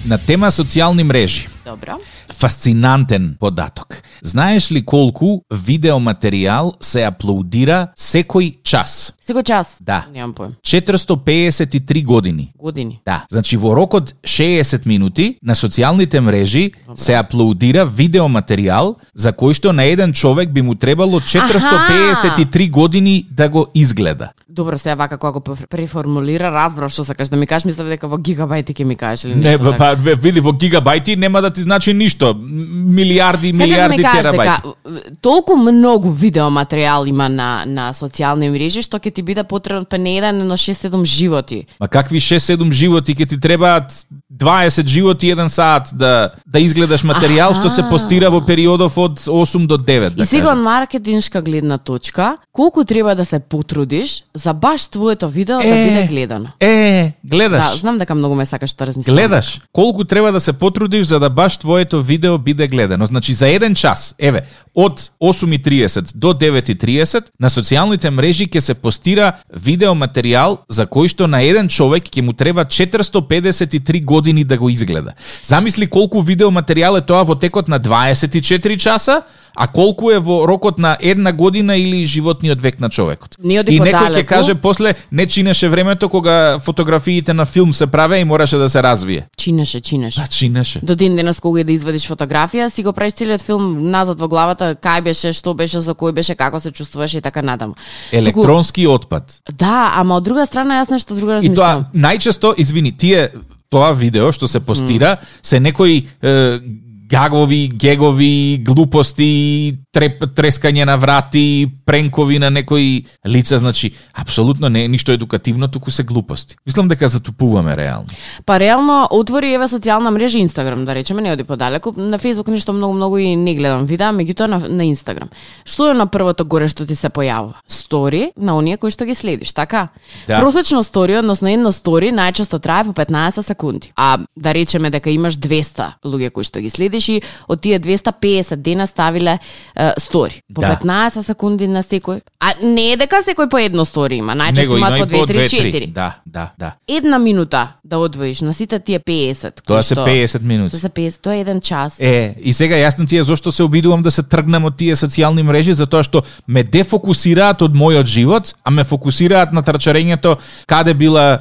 [0.09, 1.51] На тема социјални мрежи.
[1.67, 1.99] Добро.
[2.33, 3.99] Фасцинантен податок.
[4.23, 9.13] Знаеш ли колку видеоматеријал се аплодира секој час?
[9.29, 9.77] Секој час?
[9.81, 10.07] Да.
[10.13, 10.53] Немам поим.
[10.63, 12.53] 453 години.
[12.59, 13.01] Години.
[13.07, 19.53] Да, значи во рок од 60 минути на социјалните мрежи се аплодира видеоматеријал за кој
[19.53, 24.31] што на еден човек би му требало 453 години да го изгледа.
[24.49, 28.09] Добро, сега вака кога го преф- преформулира, разбрав што сакаш да ми кажеш, мислев дека
[28.09, 30.03] во гигабајти ќе ми кажеш или Не, нешто па, така.
[30.05, 32.35] па види во гигабајти нема да ти значи ништо.
[32.35, 34.63] Милиарди, Сакаш да ми милиарди терабајти.
[34.63, 39.99] дека толку многу видеоматеријал има на на социјални мрежи што ќе ти биде потребно па
[39.99, 41.67] не еден на 6-7 животи.
[41.81, 43.93] Ма какви 6-7 животи ќе ти требаат
[44.33, 49.67] 20 животи еден саат да да изгледаш материјал што се постира во периодов од 8
[49.67, 50.17] до 9.
[50.17, 55.29] Да и сега од маркетиншка гледна точка, колку треба да се потрудиш за баш твоето
[55.29, 56.49] видео да Е, биде гледано.
[56.61, 57.67] Е, гледаш.
[57.71, 59.17] Да, знам дека многу ме сакаш да размислам.
[59.17, 63.07] Гледаш, колку треба да се потрудиш за да баш твоето видео биде гледано.
[63.07, 69.33] Значи за еден час, еве, од 8.30 до 9.30 на социјалните мрежи ќе се постира
[69.51, 74.71] видео материјал за кој што на еден човек ќе му треба 453 години да го
[74.71, 75.15] изгледа.
[75.43, 79.23] Замисли колку видео материјал е тоа во текот на 24 часа,
[79.59, 83.35] а колку е во рокот на една година или животниот век на човекот.
[83.43, 88.21] Оди и некој ќе каже после не чинеше времето кога фотографиите на филм се правеа
[88.23, 89.27] и мораше да се развие.
[89.37, 90.21] Чинеше, чинеше.
[90.21, 90.81] А чинеше.
[90.83, 94.77] До ден денес кога да извадиш фотографија, си го правиш целиот филм назад во главата,
[94.79, 97.75] кај беше, што беше, за кој беше, како се чувствуваше и така надаму.
[98.13, 99.43] Електронски отпад.
[99.59, 103.33] Да, ама од друга страна јас нешто друго И тоа најчесто, извини, тие
[103.71, 106.61] тоа видео што се постира се некои е,
[107.09, 114.89] гагови, гегови, глупости, треп, трескање на врати, пренкови на некои лица, значи апсолутно не е
[114.89, 116.57] ништо едукативно, туку се глупости.
[116.67, 118.09] Мислам дека затупуваме реално.
[118.47, 121.93] Па реално отвори еве социјална мрежа Инстаграм, да речеме, не оди подалеку.
[121.97, 125.31] На Фейсбук нешто многу многу и не гледам видеа, меѓутоа на, на Инстаграм.
[125.65, 127.59] Што е на првото горе што ти се појавува?
[127.67, 129.89] Стори на оние кои што ги следиш, така?
[130.29, 130.41] Да.
[130.41, 133.93] Просечно стори, односно едно стори, најчесто трае по 15 секунди.
[133.97, 138.57] А да речеме дека имаш 200 луѓе кои што ги следиш и од тие 250
[138.63, 140.41] дена ставиле е, стори.
[140.55, 140.77] По Да.
[140.77, 142.21] 15 секунди на секој.
[142.41, 145.73] А не е дека секој по едно стори има, најчесто има по 2, 3, 2-3.
[145.73, 146.73] 4 Да, да, да.
[146.89, 149.63] една минута да одвоиш на сите тие 50.
[149.63, 150.71] Тоа се што- 50 минути.
[150.71, 151.97] Тоа се 50, тоа е еден час.
[152.01, 155.43] Е, и сега јасно ти е зошто се обидувам да се тргнам од тие социјални
[155.43, 161.39] мрежи, затоа што ме дефокусираат од мојот живот, а ме фокусираат на трчарењето каде била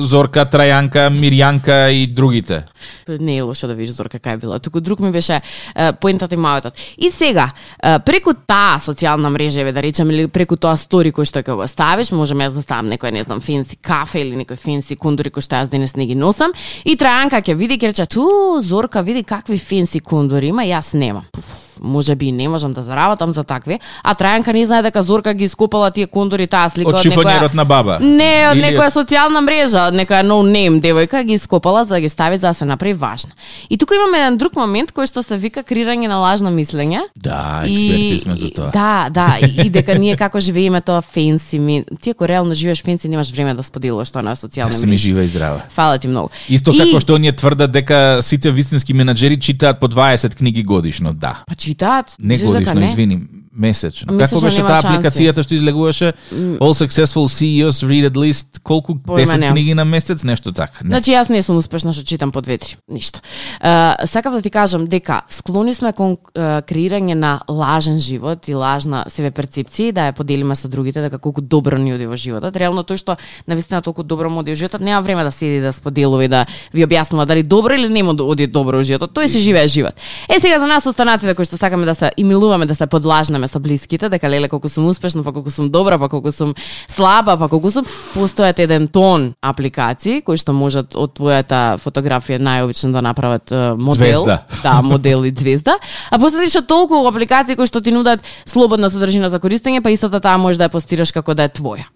[0.00, 2.64] Зорка, Трајанка, Мирјанка и другите.
[3.08, 4.58] Не е лошо да видиш Зорка кај била.
[4.58, 5.40] Туку друг ми беше
[5.74, 6.72] е, поентот и мајотот.
[6.98, 11.42] И сега, преку таа социјална мрежа, еве да речам, или преку тоа стори кој што
[11.42, 14.96] ќе го ставиш, можам јас да ставам некој, не знам, фенси кафе или некој фенси
[14.96, 16.52] кундури кој што јас денес не ги носам,
[16.84, 21.24] и Трајанка ќе види ќе рече, "Ту, Зорка, види какви фенси кундури има, јас немам."
[21.32, 25.02] Пуф, може би и не можам да заработам за такви, а Трајанка не знае дека
[25.02, 27.98] Зорка ги ископала тие кондори таа слика Од од шифонерот на баба.
[28.00, 32.00] Не, од Или некоја социјална мрежа, од некоја no name девојка ги ископала за да
[32.00, 33.30] ги стави за да се направи важна.
[33.70, 37.00] И тука имаме еден друг момент кој што се вика креирање на лажно мислење.
[37.16, 38.70] Да, експерти сме за тоа.
[38.72, 41.84] Да, да, и, и дека ние како живееме тоа фенси ми.
[42.00, 44.90] Ти ако реално живееш фенси немаш време да споделуваш тоа на социјални Да се ми
[44.90, 45.02] мрежи.
[45.02, 45.60] жива и здрава.
[45.70, 46.28] Фала ти многу.
[46.48, 51.12] Исто И- како што оние тврдат дека сите вистински менаџери читаат по 20 книги годишно,
[51.14, 51.42] да.
[51.46, 52.16] Па читаат?
[52.18, 53.20] Не Мислиш дека годишно, извини,
[53.52, 54.12] месечно.
[54.12, 56.12] Мислиш Како да беше таа апликацијата што излегуваше?
[56.60, 59.54] All successful CEOs read at least колку Поима 10 немам.
[59.54, 60.84] книги на месец, нешто така.
[60.84, 60.88] Не.
[60.88, 63.20] Значи јас не сум успешна што читам по две-три, ништо.
[63.60, 68.54] Е, сакав да ти кажам дека склони сме кон е, креирање на лажен живот и
[68.54, 72.56] лажна себе перцепција да ја поделиме со другите дека колку добро ни оди во животот.
[72.56, 75.72] Реално тој што навистина толку добро му оди во животот, нема време да седи да
[75.72, 79.12] споделува и да ви објаснува дали добро или не му оди добро во животот.
[79.12, 79.92] Тој си живее живот.
[80.28, 83.41] Е сега за нас останатите кои што сакаме да се и милуваме да се подлажнеме
[83.48, 86.54] со блиските, дека леле колку сум успешна, па колку сум добра, па колку сум
[86.88, 92.92] слаба, па колку сум, постојат еден тон апликации кои што можат од твојата фотографија најобично
[92.92, 94.24] да направат модел.
[94.24, 94.42] Звезда.
[94.62, 95.78] Да, модел и звезда.
[96.10, 100.20] А постојат што толку апликации кои што ти нудат слободна содржина за користење, па истата
[100.20, 101.88] таа можеш да ја постираш како да е твоја.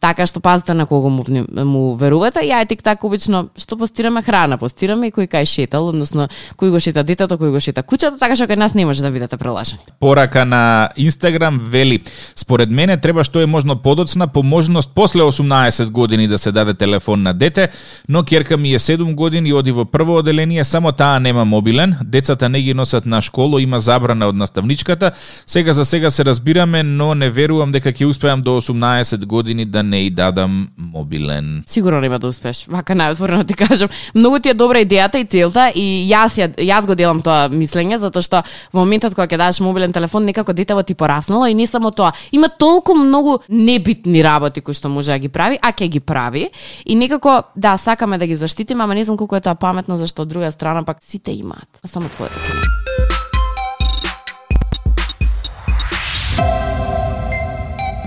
[0.00, 1.24] Така што пазите на кого му,
[1.64, 2.40] му верувате.
[2.40, 6.80] Ја е тик обично што постираме храна, постираме и кој кај шетал, односно кој го
[6.80, 9.80] шета детето, кој го шета Кучето така што кај нас не може да бидете прелажани.
[10.00, 12.02] Порака на Инстаграм вели
[12.36, 16.74] Според мене треба што е можно подоцна по можност после 18 години да се даде
[16.74, 17.68] телефон на дете,
[18.08, 21.96] но керка ми е 7 години и оди во прво оделение, само таа нема мобилен,
[22.04, 25.12] децата не ги носат на школо, има забрана од наставничката.
[25.46, 29.82] Сега за сега се разбираме, но не верувам дека ќе успеам до 18 години да
[29.82, 31.64] не и дадам мобилен.
[31.66, 32.66] Сигурно нема да успееш.
[32.68, 33.88] Вака најотворено ти кажам.
[34.14, 37.98] Многу ти е добра идејата и целта и јас ја, јас го делам тоа мислење
[37.98, 41.66] затоа што во моментот кога ќе дадеш мобилен телефон некако детево ти пораснало и не
[41.66, 42.12] само тоа.
[42.32, 46.48] Има толку многу небитни работи кои што може да ги прави, а ќе ги прави
[46.84, 50.22] и некако да сакаме да ги заштитиме, ама не знам колку е тоа паметно зашто
[50.22, 52.38] од друга страна пак сите имаат, а само твоето.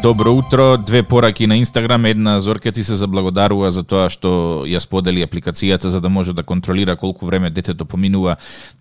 [0.06, 4.78] Добро утро, две пораки на Инстаграм, една Зорке ти се заблагодарува за тоа што ја
[4.78, 8.36] сподели апликацијата за да може да контролира колку време детето поминува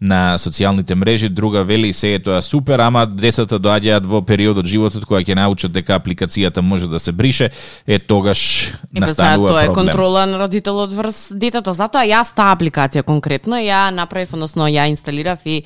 [0.04, 4.68] на социјалните мрежи, друга вели се е тоа супер, ама децата доаѓаат во период од
[4.68, 7.48] животот кога ќе научат дека апликацијата може да се брише,
[7.88, 9.74] е тогаш настанува тоа е проблем.
[9.80, 11.72] контрола на родителот врз детето.
[11.72, 15.64] Затоа јас таа апликација конкретно ја направив, односно ја инсталирав и е,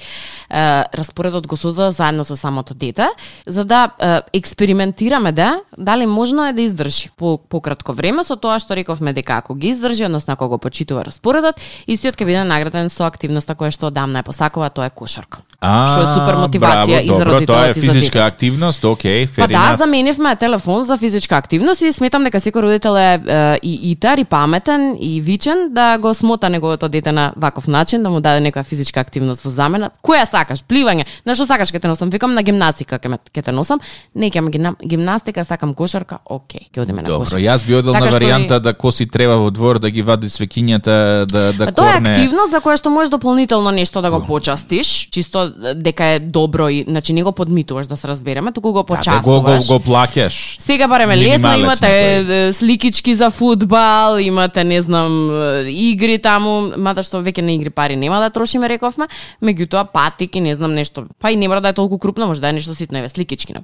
[0.94, 3.10] распоредот го создадов заедно со самото дете,
[3.46, 5.47] за да е, експериментираме да
[5.78, 9.74] дали можно е да издржи по пократко време со тоа што рековме дека ако ги
[9.74, 14.12] издржи, односно ако го почитува распоредот, истиот ќе биде награден со активноста која што дам
[14.16, 15.44] најпосакува, тоа е кошарка.
[15.60, 19.26] А, Што е супер мотивација браво, и за добро, родителот тоа е физичка активност, окей,
[19.26, 23.58] fair Па да, заменивме телефон за физичка активност и сметам дека секој родител е, е
[23.66, 28.10] и итар, и паметен, и вичен да го смота неговото дете на ваков начин, да
[28.10, 29.90] му даде некоја физичка активност во замена.
[29.98, 30.62] Која сакаш?
[30.62, 31.08] Пливање.
[31.26, 32.10] На што сакаш ќе те носам?
[32.10, 33.82] Викам на гимнастика ќе те носам.
[34.14, 34.54] Не ќе ме
[35.38, 36.18] гимнастика, сакам кошарка.
[36.24, 37.42] Океј, ќе одиме на Добро, кошарка.
[37.42, 40.26] јас би одел Така на што варијанта да коси треба во двор, да ги вади
[40.26, 42.10] свекињата, да, да Па тоа е корне.
[42.12, 46.84] активност за која што можеш дополнително нешто да го почастиш, чисто дека е добро и
[46.84, 49.66] значи не го подмитуваш да се разбереме, туку го Да, да го, го, почастуваш.
[49.66, 50.58] го плаќаш.
[50.58, 52.48] Сега бареме лесно имате некој.
[52.48, 55.30] е, сликички за фудбал, имате не знам
[55.68, 59.06] игри таму, мада што веќе на игри пари нема да трошиме рековме,
[59.42, 61.06] меѓутоа патик и не знам нешто.
[61.20, 63.54] Па и не мора да е толку крупно, може да е нешто ситно, еве сликички.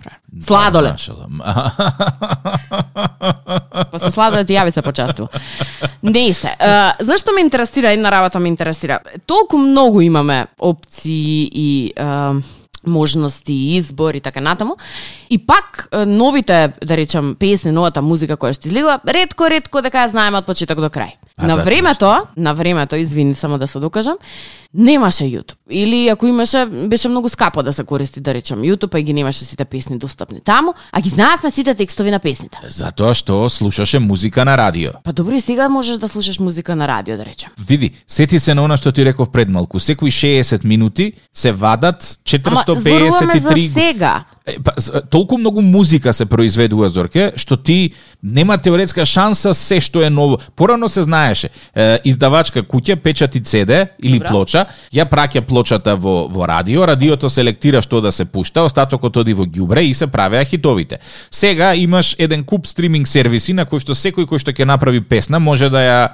[0.41, 0.93] Сладолед.
[0.93, 1.27] Машала.
[1.39, 1.54] Па
[3.99, 5.29] се сладолед ти јави се почастил.
[6.03, 6.57] Не се.
[6.61, 8.99] Uh, знаеш што ме интересира, една работа ме интересира.
[9.27, 12.43] Толку многу имаме опции и uh,
[12.87, 14.77] можности и избор и така натаму.
[15.31, 20.13] И пак новите, да речам, песни, новата музика која што излегува, ретко ретко дека ја
[20.13, 21.17] знаеме од почеток до крај.
[21.39, 24.15] А, на времето, на времето, извини само да се докажам,
[24.75, 25.57] немаше YouTube.
[25.71, 29.13] Или ако имаше, беше многу скапо да се користи, да речем, YouTube, а и ги
[29.13, 32.59] немаше сите песни достапни таму, а ги знаевме сите текстови на песните.
[32.69, 34.91] Затоа што слушаше музика на радио.
[35.05, 37.51] Па добро и сега можеш да слушаш музика на радио, да речем.
[37.59, 39.79] Види, сети се на она што ти реков пред малку.
[39.79, 44.25] Секои 60 минути се вадат Ама зборуваме за 453 сега.
[44.47, 44.73] Е, па,
[45.11, 50.37] толку многу музика се произведува Зорке, што ти нема теоретска шанса се што е ново.
[50.57, 54.29] Порано се знаеше, е, издавачка куќа печати CD или Добра.
[54.29, 59.33] плоча, ја праќа плочата во во радио, радиото селектира што да се пушта, остатокот оди
[59.33, 60.99] во ѓубре и се правеа хитовите.
[61.31, 65.41] Сега имаш еден куп стриминг сервиси на кој што секој кој што ќе направи песна
[65.41, 66.09] може да ја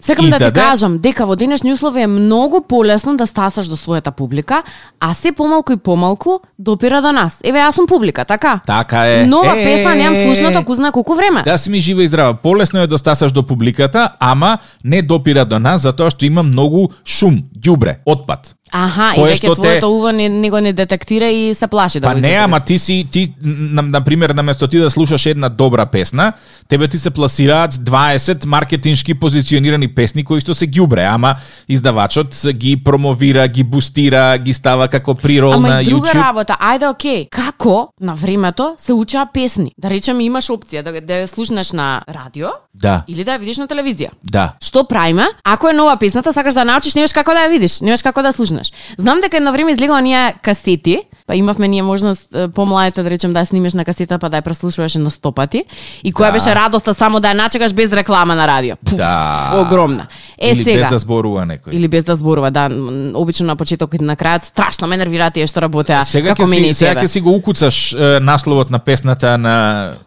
[0.00, 0.60] Сакам да ти издаде.
[0.60, 4.62] кажам дека во денешни услови е многу полесно да стасаш до својата публика,
[5.00, 7.38] а се помалку и помалку допира до нас.
[7.44, 8.60] Еве јас сум публика, така?
[8.66, 9.26] Така е.
[9.26, 11.42] Нова Е, песна немам слушната, ку знае колку време.
[11.44, 12.34] Да си ми жива и здрава.
[12.34, 16.88] Полесно е да стасаш до публиката, ама не допира до нас затоа што има многу
[17.04, 18.55] шум, ѓубре, отпад.
[18.72, 22.00] Аха, и веќе што те- твоето уво не, не го не детектира и се плаши
[22.00, 25.26] да Па го не, ама ти си ти на, на пример наместо ти да слушаш
[25.26, 26.32] една добра песна,
[26.68, 31.36] тебе ти се пласираат 20 маркетиншки позиционирани песни кои што се ѓубре, ама
[31.68, 36.22] издавачот ги промовира, ги бустира, ги става како прирол Ама на и друга YouTube.
[36.22, 39.72] работа, ајде окей, како на времето се учеа песни?
[39.78, 43.58] Да речеме имаш опција да, да ја слушнеш на радио Да, или да ја видиш
[43.58, 44.08] на телевизија.
[44.24, 44.52] да.
[44.60, 45.26] Што правиме?
[45.44, 48.28] Ако е нова песната, сакаш да научиш, немаш како да ја видиш, немаш како да
[48.28, 48.72] ја знаеш.
[48.98, 53.40] Знам дека едно време излегува ние касети, па имавме ние можност помладите да речем да
[53.40, 55.64] ја снимеш на касета па да ја преслушуваш на сто пати
[56.04, 56.32] и која Да.
[56.32, 58.76] беше радоста само да ја начекаш без реклама на радио.
[58.76, 59.64] Пуф, Да.
[59.66, 60.06] огромна.
[60.38, 61.72] Е Или сега без да зборува некој.
[61.72, 62.68] или без да зборува, да,
[63.14, 66.74] обично на почетокот и на крајот страшно ме нервира тие што работеа Сега како мене
[66.74, 69.56] сега ќе си го укуцаш е, насловот на песната на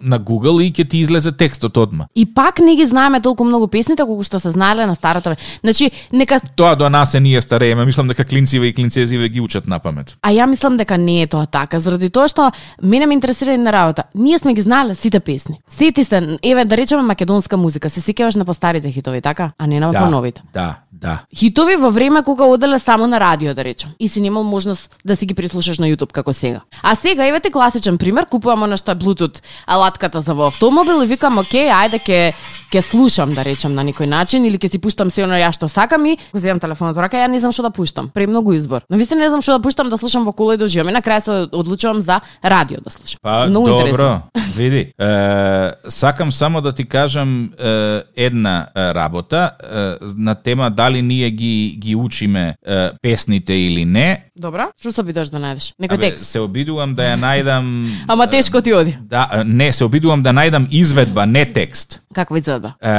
[0.01, 2.05] на Google и ќе ти излезе текстот одма.
[2.15, 5.37] И пак не ги знаеме толку многу песните колку што се знаеле на старото време.
[5.61, 9.67] Значи, нека Тоа до нас е ние старееме, мислам дека клинциве и клинцезиве ги учат
[9.67, 10.15] на памет.
[10.21, 12.51] А ја мислам дека не е тоа така, заради тоа што
[12.83, 14.03] мене ме интересира една работа.
[14.15, 15.59] Ние сме ги знаеле сите песни.
[15.69, 19.51] Сети се, еве да речеме македонска музика, се сеќаваш на постарите хитови, така?
[19.57, 20.41] А не на Да, поновите.
[20.53, 21.19] да, да.
[21.35, 23.89] Хитови во време кога оделе само на радио, да речем.
[23.99, 26.61] И си немал можност да си ги прислушаш на YouTube како сега.
[26.83, 31.03] А сега, еве ти класичен пример, купувам она што е Bluetooth алатката за во автомобил
[31.03, 32.33] и викам, окей, ајде ке
[32.71, 35.65] ке слушам, да речем, на некој начин, или ке си пуштам се оно ја што
[35.67, 38.11] сакам и го земам телефонот во рака, ја не знам што да пуштам.
[38.13, 38.81] Премногу избор.
[38.89, 40.89] Но вистина не знам што да пуштам да слушам во кола и да живам.
[40.89, 43.19] И на крај се одлучувам за радио да слушам.
[43.21, 44.21] Па, Многу добро, интересно.
[44.55, 44.91] види.
[44.99, 51.75] Е, сакам само да ти кажам е, една работа е, на тема дали ние ги,
[51.79, 54.23] ги учиме е, песните или не.
[54.35, 54.69] Добро?
[54.79, 55.73] Што се обидуваш да најдеш?
[55.79, 56.25] Некој текст.
[56.25, 57.65] се обидувам да ја најдам...
[58.07, 58.97] Ама тешко ти оди.
[59.01, 61.99] Да, не, се обидувам да најдам изведба, не текст.
[62.13, 62.73] Каква изгледа?
[62.81, 62.89] Е,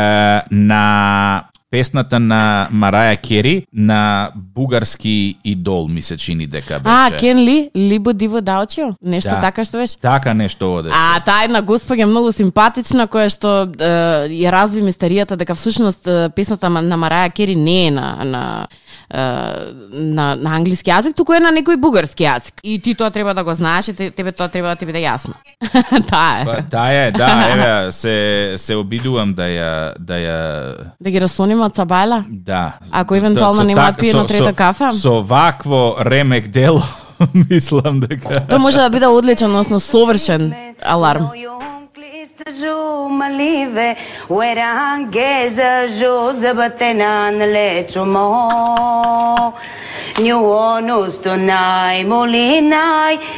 [0.50, 6.94] на песната на Мараја Кери на бугарски идол ми се чини дека беше.
[6.94, 8.86] А, Кен Ли, Либо Диво Даучио?
[9.02, 9.40] Нешто Да.
[9.40, 10.00] така што беше?
[10.00, 10.94] Така нешто одеше.
[10.96, 13.90] А, таа една госпоѓа многу симпатична која што е,
[14.34, 18.66] ја разби мистеријата дека всушност е, песната на Мараја Кери не е на на
[19.10, 19.20] е,
[19.90, 22.60] на, на англиски јазик, туку е на некој бугарски јазик.
[22.62, 24.98] И ти тоа треба да го знаеш и те- тебе тоа треба да ти биде
[24.98, 25.34] јасно.
[26.10, 26.44] таа е.
[26.44, 30.38] Па, таа е, да, еве, се се обидувам да ја да ја
[31.00, 32.24] Да ги расониме од Сабајла?
[32.28, 32.72] да.
[32.90, 34.92] Ако евентуално нема да так- пие едно трета кафе?
[34.92, 36.82] Со вакво ремек дело
[37.50, 41.28] мислам дека Тоа може да биде одличен, односно совршен аларм.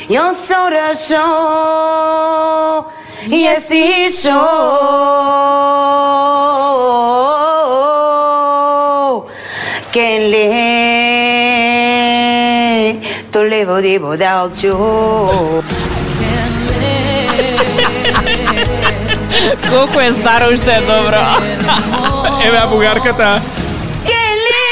[0.09, 0.95] Yon Sora
[4.11, 6.12] Show.
[13.73, 15.63] To levo di bodalcio.
[19.71, 21.25] Колку е старо уште е добро.
[22.47, 23.41] еве а бугарката.
[24.05, 24.69] Kelly,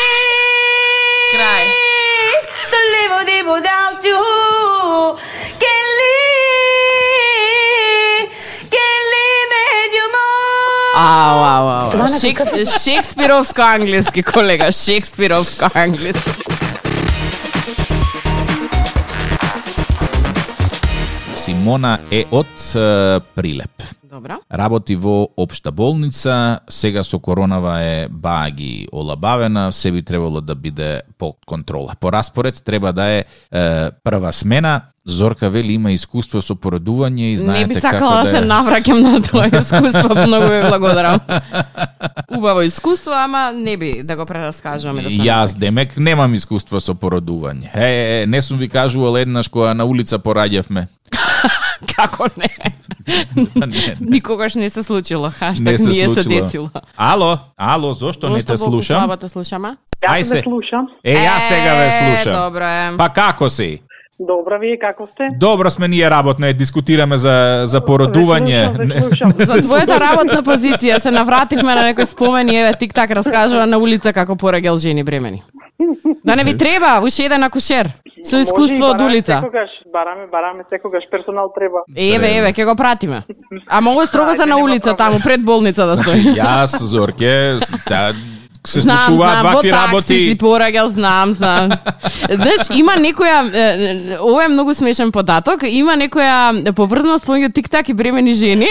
[1.35, 1.65] Крај.
[3.31, 4.21] di bodalcio.
[5.63, 6.17] Kelly,
[8.75, 10.29] Kelly medio mo.
[10.97, 12.09] Ау, ау, ау.
[12.21, 12.43] Шекс,
[12.85, 16.60] Шекспировско англиски, колега, Шекспировско англиски.
[21.61, 22.46] Симона е од
[23.35, 23.83] Прилеп.
[24.03, 24.38] Добро.
[24.49, 30.55] Работи во општа болница, сега со коронава е баа ги олабавена, се би требало да
[30.55, 31.92] биде под контрола.
[32.01, 37.37] По распоред треба да е, е прва смена, Зорка вели има искуство со поредување и
[37.40, 41.20] знаете Не би како сакала да да се навраќам на тоа искуство, многу ви благодарам.
[42.37, 45.16] Убаво искуство, ама не би да го прераскажуваме да се.
[45.25, 47.73] Јас демек немам искуство со породување.
[47.73, 47.88] Е,
[48.23, 50.87] е, не сум ви кажувал еднаш која на улица пораѓавме.
[51.96, 52.48] Како не?
[53.37, 53.96] не.
[54.00, 55.26] Никогаш не се случило.
[55.26, 56.44] Не Хаштаг се ние се случило.
[56.44, 56.68] десило.
[56.96, 58.96] Ало, ало, зошто не те Зошто слушам?
[58.96, 59.76] Слабо те слушаме?
[60.00, 60.35] Ај Јас се.
[60.35, 60.88] ве слушам.
[61.05, 62.33] Е, јас сега ве слушам.
[62.44, 62.96] Добро е.
[62.96, 63.83] Па како си?
[64.20, 65.29] Добра, вие како сте?
[65.40, 68.61] Добро сме ние работно, е, дискутираме за за породување.
[68.76, 69.62] Ве слушам, ве слушам.
[69.62, 73.79] За твојата работна позиција се навративме на некој спомен и еве тик так раскажува на
[73.79, 75.42] улица како порегел жени бремени.
[76.25, 79.40] Да не ви треба уште еден акушер со искуство од улица.
[79.40, 81.85] Секогаш, бараме, бараме секогаш персонал треба.
[81.97, 83.23] Еве, еве, ќе го пратиме.
[83.66, 86.35] А многу строго се Ајде, на улица таму пред болница да стои.
[86.37, 88.12] Јас, Зорке, сега
[88.66, 90.14] се Знам, случуваат знам, во вакви такси работи.
[90.29, 91.70] си порагал, знам, знам.
[92.40, 93.40] Знаеш, има некоја,
[94.20, 98.68] ова е многу смешен податок, има некоја поврзаност помеѓу тик-так и бремени жени.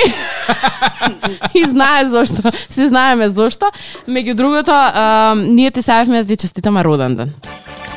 [1.57, 3.71] и знае зошто, се знаеме зошто.
[4.07, 7.33] Меѓу другото, а, ние ти сајавме да ти честитаме роден ден.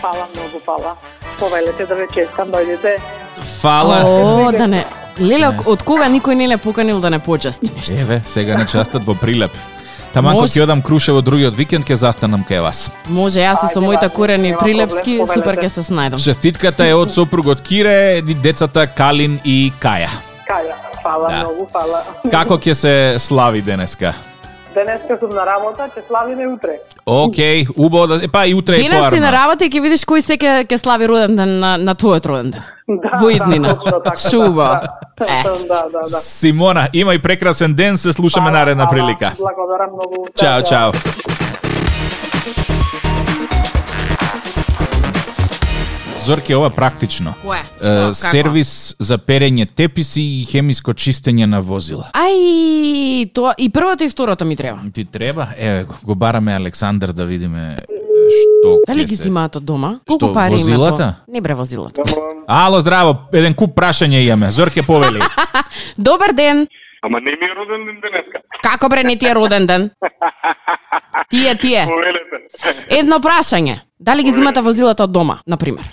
[0.01, 0.97] Фала многу, фала.
[1.39, 2.97] Повелете да ве честам, дојдете.
[3.61, 4.01] Фала.
[4.05, 4.85] О, да не.
[5.21, 7.93] Леле, од кога никој не ле поканил да не почасти нешто?
[8.01, 9.53] Еве, сега не частат во прилеп.
[10.13, 12.91] Таман кога ќе одам Крушево другиот викенд ќе застанам кај вас.
[13.09, 16.21] Може, јас и со моите корени прилепски, супер ќе се снајдам.
[16.21, 20.11] Честитката е од сопругот Кире, и децата Калин и Каја.
[20.49, 21.39] Каја, фала Да.
[21.47, 22.03] многу, фала.
[22.31, 24.13] Како ќе се слави денеска?
[24.75, 26.79] Денеска сум на работа, ќе славиме утре.
[27.07, 28.25] Океј, убаво да...
[28.25, 29.21] Епа и утре е Денес си поарно.
[29.21, 32.27] на работа и ќе видиш кој се ќе ќе слави роден ден на, на твојот
[32.27, 32.63] роден ден.
[32.89, 33.77] Да, Во иднина.
[33.85, 34.81] Да, така, Шуба.
[35.19, 35.43] Да, Е.
[35.43, 36.01] да, да, да.
[36.01, 36.19] да.
[36.19, 38.93] Симона, имај прекрасен ден, се слушаме Фала, наредна фала.
[38.93, 39.33] прилика.
[39.39, 40.25] Благодарам многу.
[40.35, 40.93] Чао, чао.
[46.25, 47.35] Зорке, ова практично.
[47.43, 47.59] Кое?
[47.77, 47.87] Што?
[47.87, 48.15] Како?
[48.15, 52.11] сервис за перење теписи и хемиско чистење на возила.
[52.15, 54.81] Ај, тоа и првото и второто ми треба.
[54.95, 55.49] Ти треба?
[55.59, 57.77] Еве, го- го бараме Александар да видиме
[58.33, 59.99] што Дали ги зимаат од дома?
[60.07, 61.15] Колку Што, пари има возилата?
[61.29, 62.03] Не бре возилата.
[62.47, 64.51] Ало, здраво, еден куп прашање имаме.
[64.51, 65.21] Зорке повели.
[65.99, 66.69] Добар ден.
[67.03, 68.39] Ама не ми е роден ден денеска.
[68.63, 69.91] Како бре не ти е роден ден?
[71.31, 71.87] Тие, тие.
[71.87, 72.37] Повелете.
[72.91, 73.81] Едно прашање.
[74.01, 75.85] Дали ги зимате возилата од дома, на пример?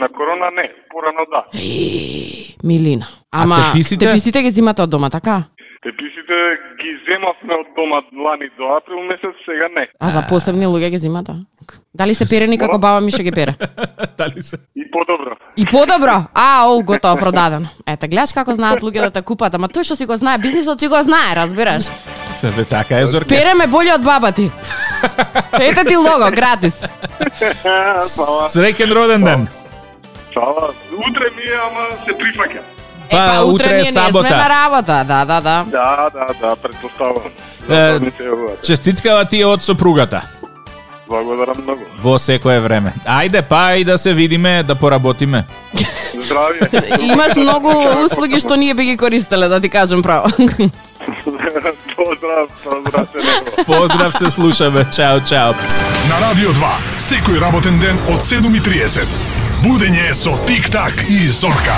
[0.00, 1.44] На корона не, порано да.
[1.58, 3.06] Е, Милина.
[3.32, 4.06] Ама теписите?
[4.06, 5.42] теписите ги зимате од дома, така?
[5.82, 6.36] Теписите
[6.80, 9.88] ги земавме од дома лани до април месец, сега не.
[10.00, 11.32] А за посебни луѓе ги зимате?
[11.94, 13.54] Дали се перени како баба Миша ги пере?
[14.18, 14.56] Дали се?
[14.76, 15.36] И подобро.
[15.56, 16.24] И подобро.
[16.34, 17.68] А, о, готово продадено.
[17.86, 20.80] Ете, гледаш како знаат луѓе да те купат, ама тој што си го знае, бизнисот
[20.80, 21.90] си го знае, разбираш?
[22.56, 23.28] Бе, така е, Зорке.
[23.34, 24.50] Переме боле од баба ти.
[25.68, 26.80] Ете ти лого, гратис.
[28.54, 29.48] Среќен роден ден.
[30.34, 30.68] Фала.
[30.98, 32.60] Утре ми е, ама се прифаќа.
[33.04, 34.30] Е, Па, па, утре утре е не сме сабота.
[34.30, 35.64] на работа, да, да, да.
[35.66, 37.22] Да, да, да, предпоставам.
[37.70, 38.10] Е, Да.
[38.62, 40.22] Честиткава ти од сопругата.
[41.08, 41.82] Благодарам многу.
[41.98, 42.92] Во секое време.
[43.06, 45.44] Ајде па и да се видиме, да поработиме.
[46.16, 47.00] Здравје.
[47.12, 47.68] Имаш многу
[48.04, 50.26] услуги што ние би ги користеле, да ти кажем право.
[51.96, 53.64] Поздрав, поздрав се него.
[53.66, 54.84] Поздрав се слушаме.
[54.90, 55.52] Чао, чао.
[56.08, 59.33] На Радио 2, секој работен ден од 7.30.
[59.64, 61.76] Будење со Тик-так и Зорка.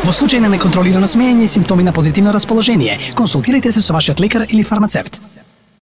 [0.00, 4.46] Во случај на неконтролирано смеење и симптоми на позитивно расположение, консултирайте се со вашиот лекар
[4.48, 5.20] или фармацевт.